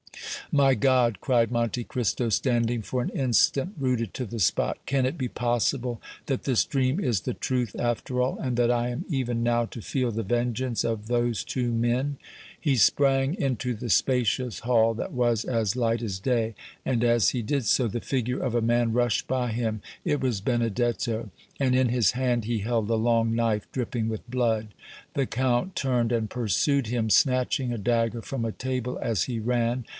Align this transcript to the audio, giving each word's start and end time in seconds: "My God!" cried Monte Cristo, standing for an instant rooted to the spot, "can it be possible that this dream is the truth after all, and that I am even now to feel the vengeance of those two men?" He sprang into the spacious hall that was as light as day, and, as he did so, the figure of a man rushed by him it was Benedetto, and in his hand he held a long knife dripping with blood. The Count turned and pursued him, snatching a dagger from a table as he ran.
"My 0.51 0.73
God!" 0.73 1.21
cried 1.21 1.51
Monte 1.51 1.83
Cristo, 1.85 2.29
standing 2.29 2.81
for 2.81 3.01
an 3.03 3.09
instant 3.11 3.75
rooted 3.77 4.15
to 4.15 4.25
the 4.25 4.39
spot, 4.39 4.79
"can 4.87 5.05
it 5.05 5.17
be 5.17 5.29
possible 5.29 6.01
that 6.25 6.43
this 6.43 6.65
dream 6.65 6.99
is 6.99 7.21
the 7.21 7.35
truth 7.35 7.75
after 7.79 8.19
all, 8.21 8.37
and 8.39 8.57
that 8.57 8.71
I 8.71 8.89
am 8.89 9.05
even 9.07 9.43
now 9.43 9.65
to 9.65 9.79
feel 9.81 10.11
the 10.11 10.23
vengeance 10.23 10.83
of 10.83 11.07
those 11.07 11.43
two 11.43 11.71
men?" 11.71 12.17
He 12.59 12.75
sprang 12.75 13.35
into 13.35 13.73
the 13.73 13.89
spacious 13.89 14.61
hall 14.61 14.93
that 14.95 15.13
was 15.13 15.45
as 15.45 15.77
light 15.77 16.01
as 16.01 16.19
day, 16.19 16.55
and, 16.83 17.03
as 17.03 17.29
he 17.29 17.41
did 17.43 17.65
so, 17.65 17.87
the 17.87 18.01
figure 18.01 18.39
of 18.39 18.53
a 18.55 18.61
man 18.61 18.91
rushed 18.91 19.27
by 19.27 19.51
him 19.51 19.81
it 20.03 20.19
was 20.19 20.41
Benedetto, 20.41 21.29
and 21.59 21.75
in 21.75 21.89
his 21.89 22.11
hand 22.11 22.45
he 22.45 22.57
held 22.59 22.89
a 22.89 22.95
long 22.95 23.33
knife 23.35 23.71
dripping 23.71 24.09
with 24.09 24.29
blood. 24.29 24.69
The 25.13 25.27
Count 25.27 25.75
turned 25.75 26.11
and 26.11 26.29
pursued 26.29 26.87
him, 26.87 27.09
snatching 27.09 27.71
a 27.71 27.77
dagger 27.77 28.23
from 28.23 28.43
a 28.43 28.51
table 28.51 28.99
as 29.01 29.25
he 29.25 29.39
ran. 29.39 29.85